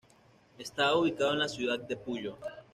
Está 0.57 0.95
ubicado 0.95 1.33
en 1.33 1.37
la 1.37 1.47
ciudad 1.47 1.77
de 1.77 1.95
Puyo. 1.95 2.39